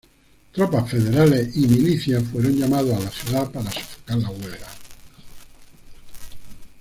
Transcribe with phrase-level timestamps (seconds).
[0.51, 4.67] Tropas federales y milicia fueron llamados a la ciudad para sofocar la huelga.